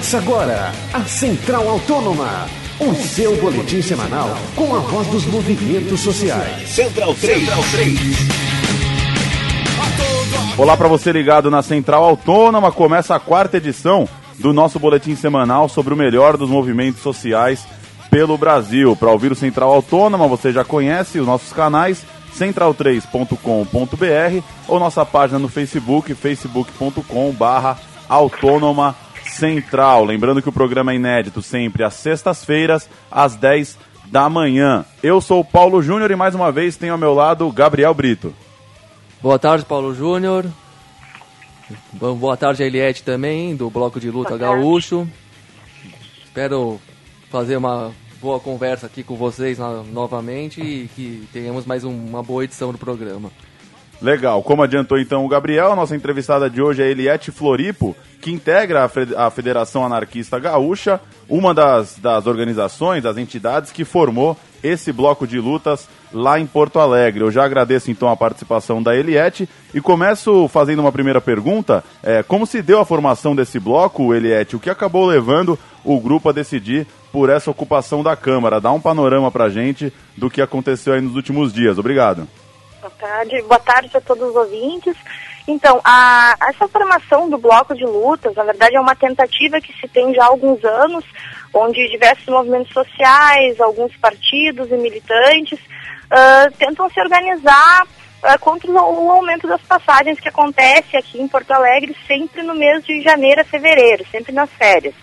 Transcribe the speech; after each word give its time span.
Começa 0.00 0.16
agora 0.16 0.72
a 0.94 1.04
Central 1.04 1.68
Autônoma, 1.68 2.46
o 2.80 2.94
seu 2.94 3.36
boletim 3.36 3.82
semanal 3.82 4.30
com 4.56 4.74
a 4.74 4.78
voz 4.78 5.06
dos 5.08 5.26
movimentos 5.26 6.00
sociais. 6.00 6.70
Central 6.70 7.14
3. 7.14 7.40
Central 7.40 7.62
3. 7.70 8.00
Olá 10.56 10.74
para 10.74 10.88
você 10.88 11.12
ligado 11.12 11.50
na 11.50 11.62
Central 11.62 12.02
Autônoma, 12.02 12.72
começa 12.72 13.14
a 13.14 13.20
quarta 13.20 13.58
edição 13.58 14.08
do 14.38 14.54
nosso 14.54 14.78
boletim 14.78 15.14
semanal 15.14 15.68
sobre 15.68 15.92
o 15.92 15.96
melhor 15.98 16.38
dos 16.38 16.48
movimentos 16.48 17.02
sociais 17.02 17.66
pelo 18.10 18.38
Brasil. 18.38 18.96
Para 18.96 19.10
ouvir 19.10 19.32
o 19.32 19.36
Central 19.36 19.70
Autônoma, 19.70 20.26
você 20.26 20.50
já 20.50 20.64
conhece 20.64 21.20
os 21.20 21.26
nossos 21.26 21.52
canais 21.52 22.06
central3.com.br 22.34 24.42
ou 24.66 24.80
nossa 24.80 25.04
página 25.04 25.38
no 25.38 25.48
Facebook, 25.48 26.14
facebook.com/autônoma 26.14 28.96
Central. 29.30 30.04
Lembrando 30.04 30.42
que 30.42 30.48
o 30.48 30.52
programa 30.52 30.92
é 30.92 30.96
inédito 30.96 31.42
sempre 31.42 31.82
às 31.82 31.94
sextas-feiras, 31.94 32.88
às 33.10 33.34
10 33.36 33.78
da 34.06 34.28
manhã. 34.28 34.84
Eu 35.02 35.20
sou 35.20 35.40
o 35.40 35.44
Paulo 35.44 35.82
Júnior 35.82 36.10
e 36.10 36.16
mais 36.16 36.34
uma 36.34 36.50
vez 36.50 36.76
tenho 36.76 36.92
ao 36.92 36.98
meu 36.98 37.14
lado 37.14 37.46
o 37.46 37.52
Gabriel 37.52 37.94
Brito. 37.94 38.34
Boa 39.22 39.38
tarde, 39.38 39.64
Paulo 39.64 39.94
Júnior. 39.94 40.46
Boa 41.92 42.36
tarde, 42.36 42.62
Eliette 42.62 43.02
também, 43.02 43.54
do 43.54 43.70
Bloco 43.70 44.00
de 44.00 44.10
Luta 44.10 44.36
Gaúcho. 44.36 45.06
Espero 46.24 46.80
fazer 47.30 47.56
uma 47.56 47.92
boa 48.20 48.40
conversa 48.40 48.86
aqui 48.86 49.02
com 49.02 49.16
vocês 49.16 49.58
novamente 49.92 50.60
e 50.60 50.88
que 50.94 51.28
tenhamos 51.32 51.64
mais 51.64 51.84
uma 51.84 52.22
boa 52.22 52.44
edição 52.44 52.72
do 52.72 52.78
programa. 52.78 53.30
Legal. 54.00 54.42
Como 54.42 54.62
adiantou 54.62 54.98
então 54.98 55.24
o 55.24 55.28
Gabriel, 55.28 55.76
nossa 55.76 55.94
entrevistada 55.94 56.48
de 56.48 56.62
hoje 56.62 56.82
é 56.82 56.90
Eliette 56.90 57.30
Floripo, 57.30 57.94
que 58.20 58.32
integra 58.32 58.90
a 59.16 59.30
Federação 59.30 59.84
Anarquista 59.84 60.38
Gaúcha, 60.38 61.00
uma 61.28 61.52
das, 61.52 61.98
das 61.98 62.26
organizações, 62.26 63.02
das 63.02 63.18
entidades 63.18 63.70
que 63.70 63.84
formou 63.84 64.36
esse 64.62 64.92
bloco 64.92 65.26
de 65.26 65.38
lutas 65.38 65.88
lá 66.12 66.38
em 66.38 66.46
Porto 66.46 66.78
Alegre. 66.78 67.22
Eu 67.22 67.30
já 67.30 67.44
agradeço 67.44 67.90
então 67.90 68.08
a 68.08 68.16
participação 68.16 68.82
da 68.82 68.96
Eliette 68.96 69.48
e 69.72 69.80
começo 69.80 70.48
fazendo 70.48 70.80
uma 70.80 70.92
primeira 70.92 71.20
pergunta. 71.20 71.84
É, 72.02 72.22
como 72.22 72.46
se 72.46 72.62
deu 72.62 72.80
a 72.80 72.86
formação 72.86 73.34
desse 73.34 73.58
bloco, 73.58 74.14
Eliette? 74.14 74.56
O 74.56 74.60
que 74.60 74.70
acabou 74.70 75.06
levando 75.06 75.58
o 75.84 76.00
grupo 76.00 76.28
a 76.28 76.32
decidir 76.32 76.86
por 77.12 77.28
essa 77.28 77.50
ocupação 77.50 78.02
da 78.02 78.16
Câmara? 78.16 78.60
Dá 78.60 78.72
um 78.72 78.80
panorama 78.80 79.30
pra 79.30 79.48
gente 79.48 79.92
do 80.16 80.30
que 80.30 80.42
aconteceu 80.42 80.94
aí 80.94 81.00
nos 81.00 81.16
últimos 81.16 81.52
dias. 81.52 81.78
Obrigado. 81.78 82.26
Boa 82.80 82.92
tarde, 82.98 83.42
boa 83.42 83.60
tarde 83.60 83.94
a 83.94 84.00
todos 84.00 84.30
os 84.30 84.34
ouvintes. 84.34 84.96
Então, 85.46 85.80
a, 85.84 86.34
essa 86.48 86.66
formação 86.66 87.28
do 87.28 87.36
bloco 87.36 87.74
de 87.74 87.84
lutas, 87.84 88.34
na 88.34 88.44
verdade, 88.44 88.74
é 88.74 88.80
uma 88.80 88.94
tentativa 88.94 89.60
que 89.60 89.72
se 89.78 89.86
tem 89.86 90.14
já 90.14 90.24
há 90.24 90.28
alguns 90.28 90.64
anos, 90.64 91.04
onde 91.52 91.90
diversos 91.90 92.26
movimentos 92.26 92.72
sociais, 92.72 93.60
alguns 93.60 93.94
partidos 93.98 94.70
e 94.70 94.76
militantes 94.78 95.58
uh, 95.60 96.50
tentam 96.56 96.88
se 96.88 96.98
organizar 97.00 97.84
uh, 97.84 98.38
contra 98.40 98.70
o 98.70 99.10
aumento 99.10 99.46
das 99.46 99.60
passagens 99.60 100.18
que 100.18 100.28
acontece 100.28 100.96
aqui 100.96 101.20
em 101.20 101.28
Porto 101.28 101.50
Alegre 101.50 101.94
sempre 102.06 102.42
no 102.42 102.54
mês 102.54 102.82
de 102.84 103.02
janeiro 103.02 103.42
a 103.42 103.44
fevereiro, 103.44 104.06
sempre 104.10 104.32
nas 104.32 104.48
férias. 104.50 104.94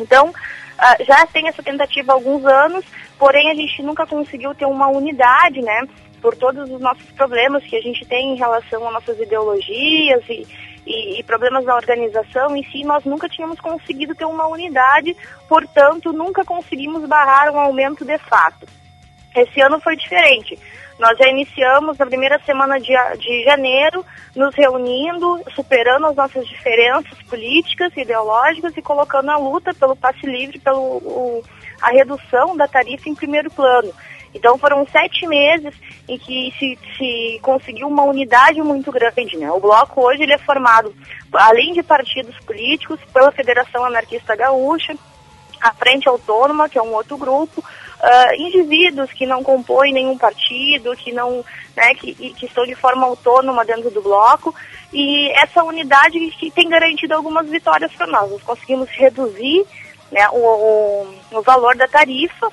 Então, 0.00 0.30
uh, 0.30 1.04
já 1.04 1.24
tem 1.26 1.46
essa 1.46 1.62
tentativa 1.62 2.10
há 2.10 2.14
alguns 2.16 2.44
anos, 2.44 2.84
porém 3.16 3.48
a 3.52 3.54
gente 3.54 3.80
nunca 3.82 4.04
conseguiu 4.06 4.52
ter 4.56 4.66
uma 4.66 4.88
unidade, 4.88 5.62
né? 5.62 5.86
Por 6.26 6.34
todos 6.34 6.68
os 6.68 6.80
nossos 6.80 7.08
problemas 7.12 7.62
que 7.62 7.76
a 7.76 7.80
gente 7.80 8.04
tem 8.04 8.32
em 8.32 8.36
relação 8.36 8.84
às 8.84 8.94
nossas 8.94 9.16
ideologias 9.20 10.24
e, 10.28 10.44
e, 10.84 11.20
e, 11.20 11.22
problemas 11.22 11.64
na 11.64 11.76
organização 11.76 12.56
em 12.56 12.64
si, 12.64 12.82
nós 12.82 13.04
nunca 13.04 13.28
tínhamos 13.28 13.60
conseguido 13.60 14.12
ter 14.12 14.24
uma 14.24 14.44
unidade, 14.48 15.16
portanto, 15.48 16.12
nunca 16.12 16.44
conseguimos 16.44 17.08
barrar 17.08 17.54
um 17.54 17.60
aumento 17.60 18.04
de 18.04 18.18
fato. 18.18 18.66
Esse 19.36 19.60
ano 19.60 19.78
foi 19.78 19.94
diferente. 19.94 20.58
Nós 20.98 21.16
já 21.16 21.28
iniciamos 21.28 21.96
na 21.96 22.06
primeira 22.06 22.40
semana 22.40 22.80
de, 22.80 22.92
de 23.20 23.44
janeiro, 23.44 24.04
nos 24.34 24.52
reunindo, 24.56 25.40
superando 25.54 26.06
as 26.06 26.16
nossas 26.16 26.44
diferenças 26.48 27.22
políticas 27.30 27.96
ideológicas 27.96 28.76
e 28.76 28.82
colocando 28.82 29.30
a 29.30 29.36
luta 29.36 29.72
pelo 29.74 29.94
passe 29.94 30.26
livre, 30.26 30.58
pelo 30.58 31.44
a 31.80 31.90
redução 31.90 32.56
da 32.56 32.66
tarifa 32.66 33.08
em 33.08 33.14
primeiro 33.14 33.48
plano. 33.48 33.94
Então 34.36 34.58
foram 34.58 34.86
sete 34.86 35.26
meses 35.26 35.74
em 36.06 36.18
que 36.18 36.52
se, 36.58 36.78
se 36.96 37.38
conseguiu 37.42 37.88
uma 37.88 38.04
unidade 38.04 38.60
muito 38.62 38.92
grande. 38.92 39.36
Né? 39.36 39.50
O 39.50 39.60
bloco 39.60 40.02
hoje 40.02 40.22
ele 40.22 40.34
é 40.34 40.38
formado, 40.38 40.94
além 41.32 41.72
de 41.72 41.82
partidos 41.82 42.38
políticos, 42.40 43.00
pela 43.12 43.32
Federação 43.32 43.84
Anarquista 43.84 44.36
Gaúcha, 44.36 44.94
a 45.60 45.72
Frente 45.72 46.08
Autônoma, 46.08 46.68
que 46.68 46.78
é 46.78 46.82
um 46.82 46.92
outro 46.92 47.16
grupo, 47.16 47.60
uh, 47.60 48.34
indivíduos 48.40 49.10
que 49.12 49.24
não 49.24 49.42
compõem 49.42 49.92
nenhum 49.92 50.18
partido, 50.18 50.94
que 50.96 51.12
não, 51.12 51.42
né, 51.74 51.94
que, 51.94 52.14
que 52.14 52.46
estão 52.46 52.66
de 52.66 52.74
forma 52.74 53.06
autônoma 53.06 53.64
dentro 53.64 53.90
do 53.90 54.02
bloco, 54.02 54.54
e 54.92 55.30
essa 55.30 55.64
unidade 55.64 56.18
que 56.38 56.50
tem 56.50 56.68
garantido 56.68 57.14
algumas 57.14 57.48
vitórias 57.48 57.92
para 57.92 58.06
nós. 58.06 58.30
Nós 58.30 58.42
conseguimos 58.42 58.88
reduzir 58.90 59.64
né, 60.12 60.28
o, 60.28 60.36
o, 60.36 61.38
o 61.38 61.42
valor 61.42 61.74
da 61.74 61.88
tarifa, 61.88 62.52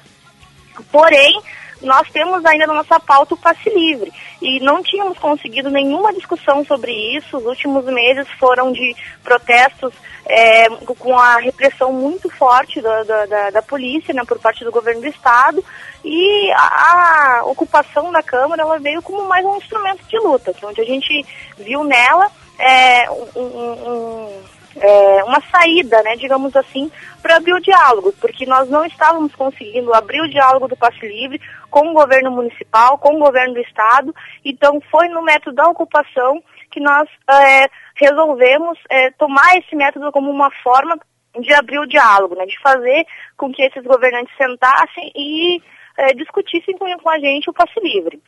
porém 0.91 1.41
nós 1.83 2.09
temos 2.09 2.43
ainda 2.45 2.67
na 2.67 2.73
nossa 2.73 2.99
pauta 2.99 3.33
o 3.33 3.37
passe 3.37 3.69
livre. 3.69 4.11
E 4.41 4.59
não 4.59 4.81
tínhamos 4.81 5.17
conseguido 5.17 5.69
nenhuma 5.69 6.13
discussão 6.13 6.65
sobre 6.65 6.91
isso. 7.15 7.37
Os 7.37 7.45
últimos 7.45 7.85
meses 7.85 8.27
foram 8.39 8.71
de 8.71 8.95
protestos 9.23 9.93
é, 10.25 10.69
com 10.97 11.17
a 11.17 11.37
repressão 11.37 11.91
muito 11.91 12.29
forte 12.29 12.81
da, 12.81 13.03
da, 13.03 13.49
da, 13.49 13.61
polícia, 13.61 14.13
né, 14.13 14.23
por 14.25 14.39
parte 14.39 14.63
do 14.63 14.71
governo 14.71 15.01
do 15.01 15.07
estado. 15.07 15.63
E 16.03 16.51
a, 16.51 17.41
ocupação 17.45 18.11
da 18.11 18.23
Câmara 18.23 18.61
ela 18.61 18.79
veio 18.79 19.01
como 19.01 19.27
mais 19.27 19.45
um 19.45 19.57
instrumento 19.57 20.03
de 20.05 20.17
luta, 20.17 20.53
onde 20.63 20.81
a 20.81 20.85
gente 20.85 21.25
viu 21.57 21.83
nela 21.83 22.29
é, 22.57 23.09
um 23.35 24.41
é, 24.79 25.23
uma 25.23 25.41
saída, 25.51 26.01
né, 26.03 26.15
digamos 26.15 26.55
assim, 26.55 26.91
para 27.21 27.37
abrir 27.37 27.53
o 27.53 27.61
diálogo, 27.61 28.13
porque 28.19 28.45
nós 28.45 28.69
não 28.69 28.85
estávamos 28.85 29.33
conseguindo 29.35 29.93
abrir 29.93 30.21
o 30.21 30.29
diálogo 30.29 30.67
do 30.67 30.75
passe 30.75 31.07
livre 31.07 31.39
com 31.69 31.89
o 31.89 31.93
governo 31.93 32.31
municipal, 32.31 32.97
com 32.97 33.15
o 33.15 33.19
governo 33.19 33.53
do 33.53 33.61
estado, 33.61 34.13
então 34.43 34.81
foi 34.91 35.07
no 35.09 35.21
método 35.21 35.55
da 35.55 35.67
ocupação 35.67 36.43
que 36.71 36.79
nós 36.79 37.07
é, 37.29 37.69
resolvemos 37.95 38.77
é, 38.89 39.11
tomar 39.11 39.57
esse 39.57 39.75
método 39.75 40.11
como 40.11 40.29
uma 40.29 40.49
forma 40.63 40.97
de 41.39 41.53
abrir 41.53 41.79
o 41.79 41.87
diálogo, 41.87 42.35
né, 42.35 42.45
de 42.45 42.59
fazer 42.61 43.05
com 43.37 43.51
que 43.51 43.61
esses 43.61 43.83
governantes 43.83 44.35
sentassem 44.37 45.11
e 45.15 45.61
é, 45.97 46.13
discutissem 46.13 46.77
com, 46.77 46.85
com 46.97 47.09
a 47.09 47.19
gente 47.19 47.49
o 47.49 47.53
passe 47.53 47.79
livre. 47.79 48.21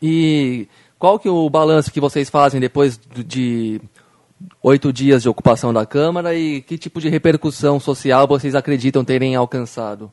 E 0.00 0.68
qual 0.98 1.18
que 1.18 1.28
é 1.28 1.30
o 1.30 1.48
balanço 1.50 1.92
que 1.92 2.00
vocês 2.00 2.30
fazem 2.30 2.60
depois 2.60 2.98
de 2.98 3.80
oito 4.62 4.92
dias 4.92 5.22
de 5.22 5.28
ocupação 5.28 5.72
da 5.72 5.86
Câmara 5.86 6.34
e 6.34 6.62
que 6.62 6.78
tipo 6.78 7.00
de 7.00 7.08
repercussão 7.08 7.78
social 7.78 8.26
vocês 8.26 8.54
acreditam 8.54 9.04
terem 9.04 9.36
alcançado? 9.36 10.12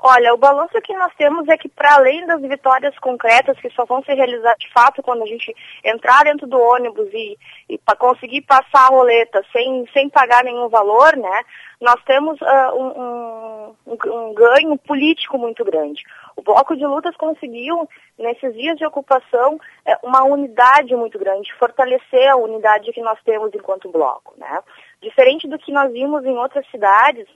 Olha, 0.00 0.32
o 0.32 0.38
balanço 0.38 0.80
que 0.80 0.96
nós 0.96 1.12
temos 1.16 1.48
é 1.48 1.56
que, 1.56 1.68
para 1.68 1.96
além 1.96 2.24
das 2.24 2.40
vitórias 2.40 2.96
concretas 3.00 3.58
que 3.58 3.68
só 3.70 3.84
vão 3.84 4.00
se 4.04 4.14
realizar 4.14 4.54
de 4.54 4.70
fato 4.72 5.02
quando 5.02 5.24
a 5.24 5.26
gente 5.26 5.52
entrar 5.84 6.22
dentro 6.22 6.46
do 6.46 6.56
ônibus 6.56 7.08
e, 7.12 7.36
e 7.68 7.80
conseguir 7.98 8.42
passar 8.42 8.86
a 8.86 8.90
roleta 8.90 9.44
sem, 9.52 9.84
sem 9.92 10.08
pagar 10.08 10.44
nenhum 10.44 10.68
valor, 10.68 11.16
né, 11.16 11.42
nós 11.80 12.00
temos 12.04 12.40
uh, 12.40 12.74
um, 12.76 13.74
um, 13.86 13.96
um, 13.96 14.34
ganho 14.34 14.78
político 14.78 15.36
muito 15.36 15.64
grande. 15.64 16.00
O 16.38 16.42
Bloco 16.42 16.76
de 16.76 16.86
Lutas 16.86 17.16
conseguiu, 17.16 17.88
nesses 18.16 18.54
dias 18.54 18.78
de 18.78 18.86
ocupação, 18.86 19.58
é, 19.84 19.98
uma 20.04 20.22
unidade 20.22 20.94
muito 20.94 21.18
grande, 21.18 21.52
fortalecer 21.54 22.30
a 22.30 22.36
unidade 22.36 22.92
que 22.92 23.02
nós 23.02 23.20
temos 23.24 23.52
enquanto 23.52 23.90
bloco. 23.90 24.34
Né? 24.38 24.62
Diferente 25.02 25.48
do 25.48 25.58
que 25.58 25.72
nós 25.72 25.92
vimos 25.92 26.24
em 26.24 26.36
outras 26.36 26.64
cidades 26.70 27.26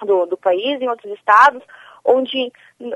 do, 0.00 0.24
do 0.24 0.38
país, 0.38 0.80
em 0.80 0.88
outros 0.88 1.12
estados, 1.12 1.62
onde 2.04 2.52
uh, 2.80 2.92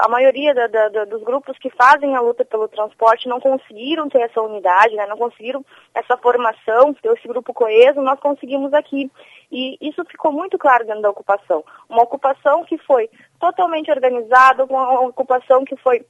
a 0.00 0.08
maioria 0.08 0.54
da, 0.54 0.66
da, 0.66 1.04
dos 1.04 1.22
grupos 1.22 1.56
que 1.58 1.70
fazem 1.70 2.16
a 2.16 2.20
luta 2.20 2.44
pelo 2.44 2.68
transporte 2.68 3.28
não 3.28 3.40
conseguiram 3.40 4.08
ter 4.08 4.22
essa 4.22 4.40
unidade, 4.42 4.94
né, 4.96 5.06
não 5.06 5.16
conseguiram 5.16 5.64
essa 5.94 6.16
formação, 6.16 6.92
ter 6.94 7.12
esse 7.12 7.28
grupo 7.28 7.54
coeso, 7.54 8.00
nós 8.00 8.18
conseguimos 8.18 8.72
aqui. 8.74 9.10
E 9.50 9.78
isso 9.80 10.04
ficou 10.04 10.32
muito 10.32 10.58
claro 10.58 10.84
dentro 10.84 11.02
da 11.02 11.10
ocupação. 11.10 11.64
Uma 11.88 12.02
ocupação 12.02 12.64
que 12.64 12.76
foi 12.78 13.08
totalmente 13.40 13.90
organizada, 13.90 14.64
uma 14.64 15.00
ocupação 15.02 15.64
que 15.64 15.76
foi 15.76 16.04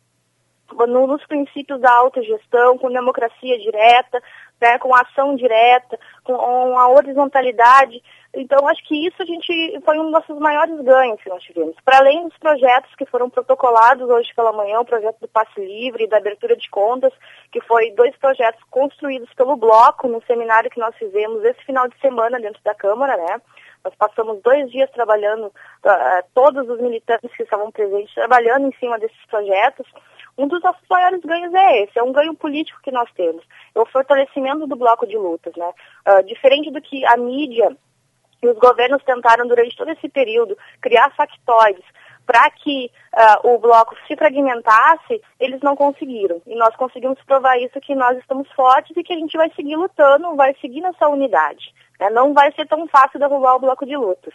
nos 0.87 1.25
princípios 1.27 1.81
da 1.81 1.91
autogestão, 1.93 2.77
com 2.77 2.91
democracia 2.91 3.59
direta, 3.59 4.23
né, 4.61 4.79
com 4.79 4.95
ação 4.95 5.37
direta, 5.37 5.99
com 6.25 6.35
a 6.35 6.89
horizontalidade 6.91 8.03
Então, 8.35 8.69
acho 8.69 8.87
que 8.87 9.07
isso 9.07 9.23
a 9.23 9.25
gente 9.25 9.81
foi 9.85 9.99
um 9.99 10.05
dos 10.05 10.13
nossos 10.13 10.39
maiores 10.39 10.79
ganhos 10.83 11.21
que 11.23 11.29
nós 11.29 11.43
tivemos. 11.43 11.75
Para 11.85 11.99
além 11.99 12.29
dos 12.29 12.37
projetos 12.39 12.95
que 12.97 13.07
foram 13.07 13.31
protocolados 13.31 14.09
hoje 14.09 14.33
pela 14.35 14.53
manhã, 14.53 14.81
o 14.81 14.85
projeto 14.85 15.19
do 15.21 15.29
passe 15.29 15.59
livre 15.61 16.05
e 16.05 16.09
da 16.09 16.19
abertura 16.19 16.57
de 16.57 16.69
contas, 16.69 17.13
que 17.51 17.61
foi 17.63 17.91
dois 17.93 18.15
projetos 18.17 18.63
construídos 18.71 19.33
pelo 19.35 19.57
Bloco 19.57 20.09
no 20.09 20.23
seminário 20.27 20.71
que 20.71 20.81
nós 20.81 20.95
fizemos 20.97 21.43
esse 21.45 21.65
final 21.65 21.89
de 21.89 21.99
semana 22.01 22.39
dentro 22.39 22.63
da 22.63 22.75
Câmara, 22.75 23.17
né? 23.17 23.41
Nós 23.85 23.95
passamos 23.95 24.43
dois 24.43 24.71
dias 24.71 24.91
trabalhando, 24.91 25.47
uh, 25.47 26.25
todos 26.35 26.69
os 26.69 26.81
militantes 26.81 27.31
que 27.37 27.43
estavam 27.43 27.71
presentes, 27.71 28.15
trabalhando 28.15 28.67
em 28.67 28.73
cima 28.79 28.99
desses 28.99 29.25
projetos. 29.27 29.87
Um 30.37 30.47
dos 30.47 30.63
nossos 30.63 30.87
maiores 30.89 31.21
ganhos 31.21 31.53
é 31.53 31.83
esse, 31.83 31.99
é 31.99 32.03
um 32.03 32.13
ganho 32.13 32.35
político 32.35 32.81
que 32.83 32.93
nós 32.93 33.11
temos. 33.13 33.45
É 33.75 33.81
o 33.81 33.87
fortalecimento 33.87 34.67
do 34.67 34.77
bloco 34.77 35.07
de 35.07 35.17
lutas, 35.17 35.55
né? 35.57 35.73
Uh, 36.07 36.23
diferente 36.25 36.71
do 36.71 36.81
que 36.81 37.05
a 37.07 37.17
mídia 37.17 37.77
e 38.43 38.49
os 38.49 38.57
governos 38.59 39.03
tentaram 39.05 39.47
durante 39.49 39.77
todo 39.77 39.91
esse 39.91 40.09
período 40.09 40.57
criar 40.81 41.11
factoides 41.17 41.85
para 42.29 42.51
que 42.51 42.91
uh, 43.17 43.55
o 43.55 43.59
bloco 43.59 43.97
se 44.07 44.15
fragmentasse, 44.15 45.19
eles 45.41 45.63
não 45.63 45.75
conseguiram. 45.75 46.43
E 46.47 46.55
nós 46.57 46.77
conseguimos 46.77 47.19
provar 47.27 47.57
isso 47.57 47.81
que 47.81 47.95
nós 47.95 48.19
estamos 48.19 48.47
fortes 48.53 48.95
e 48.95 49.03
que 49.03 49.15
a 49.15 49.17
gente 49.17 49.35
vai 49.35 49.51
seguir 49.57 49.77
lutando, 49.77 50.37
vai 50.37 50.55
seguir 50.61 50.83
nessa 50.83 51.09
unidade. 51.09 51.73
Né? 51.99 52.11
Não 52.11 52.35
vai 52.35 52.53
ser 52.53 52.69
tão 52.69 52.87
fácil 52.87 53.19
derrubar 53.19 53.57
o 53.57 53.61
bloco 53.61 53.87
de 53.87 53.97
lutas. 53.97 54.35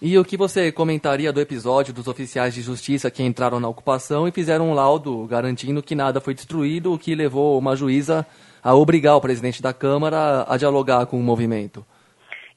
E 0.00 0.18
o 0.18 0.24
que 0.24 0.38
você 0.38 0.72
comentaria 0.72 1.30
do 1.30 1.40
episódio 1.40 1.92
dos 1.92 2.08
oficiais 2.08 2.54
de 2.54 2.62
justiça 2.62 3.10
que 3.10 3.22
entraram 3.22 3.60
na 3.60 3.68
ocupação 3.68 4.26
e 4.26 4.32
fizeram 4.32 4.70
um 4.70 4.74
laudo 4.74 5.26
garantindo 5.26 5.82
que 5.82 5.94
nada 5.94 6.18
foi 6.18 6.32
destruído, 6.32 6.94
o 6.94 6.98
que 6.98 7.14
levou 7.14 7.58
uma 7.58 7.76
juíza 7.76 8.26
a 8.62 8.74
obrigar 8.74 9.16
o 9.16 9.20
presidente 9.20 9.60
da 9.60 9.74
Câmara 9.74 10.46
a 10.48 10.56
dialogar 10.56 11.04
com 11.04 11.18
o 11.18 11.22
movimento? 11.22 11.84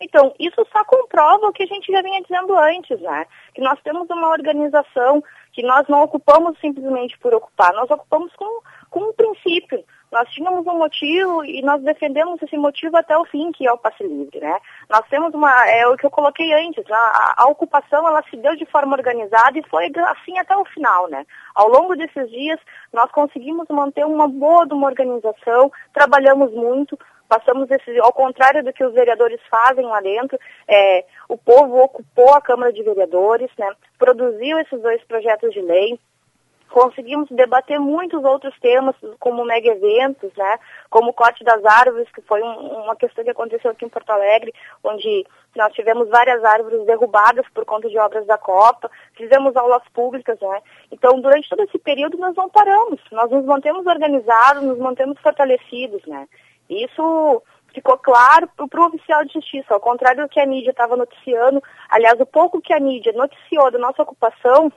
Então, 0.01 0.33
isso 0.39 0.65
só 0.71 0.83
comprova 0.85 1.47
o 1.47 1.51
que 1.51 1.63
a 1.63 1.67
gente 1.67 1.91
já 1.91 2.01
vinha 2.01 2.21
dizendo 2.21 2.57
antes, 2.57 2.99
né? 3.01 3.25
Que 3.53 3.61
nós 3.61 3.79
temos 3.81 4.09
uma 4.09 4.29
organização 4.29 5.21
que 5.51 5.61
nós 5.61 5.87
não 5.89 6.03
ocupamos 6.03 6.57
simplesmente 6.59 7.17
por 7.19 7.33
ocupar, 7.33 7.73
nós 7.73 7.89
ocupamos 7.89 8.33
com, 8.35 8.61
com 8.89 9.09
um 9.09 9.13
princípio. 9.13 9.83
Nós 10.11 10.27
tínhamos 10.29 10.65
um 10.65 10.77
motivo 10.77 11.43
e 11.45 11.61
nós 11.61 11.83
defendemos 11.83 12.41
esse 12.41 12.57
motivo 12.57 12.97
até 12.97 13.15
o 13.15 13.25
fim, 13.25 13.51
que 13.51 13.67
é 13.67 13.71
o 13.71 13.77
passe 13.77 14.01
livre, 14.01 14.39
né? 14.39 14.57
Nós 14.89 15.05
temos 15.07 15.33
uma, 15.33 15.51
é 15.69 15.85
o 15.87 15.95
que 15.95 16.05
eu 16.05 16.09
coloquei 16.09 16.51
antes, 16.53 16.83
né? 16.85 16.95
a, 16.95 17.43
a, 17.43 17.47
ocupação 17.47 18.07
ela 18.07 18.23
se 18.27 18.35
deu 18.37 18.55
de 18.55 18.65
forma 18.65 18.95
organizada 18.95 19.59
e 19.59 19.69
foi 19.69 19.91
assim 20.07 20.39
até 20.39 20.57
o 20.57 20.65
final, 20.65 21.07
né? 21.09 21.25
Ao 21.53 21.67
longo 21.67 21.95
desses 21.95 22.27
dias, 22.31 22.59
nós 22.91 23.11
conseguimos 23.11 23.67
manter 23.69 24.03
uma 24.03 24.27
boa 24.27 24.65
de 24.65 24.73
uma 24.73 24.87
organização, 24.87 25.71
trabalhamos 25.93 26.51
muito, 26.53 26.97
passamos 27.29 27.69
esse, 27.69 27.97
ao 27.99 28.11
contrário 28.11 28.63
do 28.63 28.73
que 28.73 28.83
os 28.83 28.93
vereadores 28.93 29.39
fazem 29.49 29.85
lá 29.85 30.01
dentro, 30.01 30.37
é, 30.67 31.05
o 31.29 31.37
povo 31.37 31.81
ocupou 31.81 32.33
a 32.33 32.41
Câmara 32.41 32.73
de 32.73 32.83
Vereadores, 32.83 33.51
né? 33.57 33.71
Produziu 33.97 34.59
esses 34.59 34.81
dois 34.81 35.01
projetos 35.03 35.53
de 35.53 35.61
lei, 35.61 35.99
conseguimos 36.69 37.27
debater 37.31 37.79
muitos 37.79 38.23
outros 38.23 38.57
temas, 38.59 38.95
como 39.19 39.43
mega 39.43 39.69
eventos, 39.69 40.31
né, 40.37 40.59
como 40.89 41.09
o 41.09 41.13
corte 41.13 41.43
das 41.43 41.63
árvores, 41.65 42.09
que 42.11 42.21
foi 42.21 42.41
um, 42.41 42.83
uma 42.83 42.95
questão 42.95 43.23
que 43.23 43.31
aconteceu 43.31 43.71
aqui 43.71 43.85
em 43.85 43.89
Porto 43.89 44.09
Alegre, 44.11 44.53
onde 44.83 45.25
nós 45.55 45.73
tivemos 45.73 46.07
várias 46.09 46.43
árvores 46.43 46.85
derrubadas 46.85 47.45
por 47.53 47.65
conta 47.65 47.89
de 47.89 47.97
obras 47.97 48.25
da 48.25 48.37
Copa, 48.37 48.89
fizemos 49.15 49.55
aulas 49.55 49.83
públicas, 49.93 50.39
né. 50.39 50.61
Então, 50.91 51.19
durante 51.19 51.49
todo 51.49 51.63
esse 51.63 51.79
período, 51.79 52.17
nós 52.17 52.35
não 52.35 52.49
paramos, 52.49 53.01
nós 53.11 53.29
nos 53.31 53.45
mantemos 53.45 53.85
organizados, 53.85 54.63
nos 54.63 54.77
mantemos 54.77 55.19
fortalecidos, 55.19 56.05
né. 56.05 56.27
Isso 56.69 57.41
ficou 57.73 57.97
claro 57.97 58.49
para 58.55 58.81
o 58.81 58.87
oficial 58.87 59.23
de 59.25 59.33
justiça, 59.33 59.73
ao 59.73 59.79
contrário 59.79 60.23
do 60.23 60.29
que 60.29 60.39
a 60.39 60.45
mídia 60.45 60.71
estava 60.71 60.95
noticiando, 60.95 61.61
aliás, 61.89 62.19
o 62.19 62.25
pouco 62.25 62.61
que 62.61 62.73
a 62.73 62.79
mídia 62.79 63.13
noticiou 63.13 63.71
da 63.71 63.79
nossa 63.79 64.01
ocupação, 64.01 64.71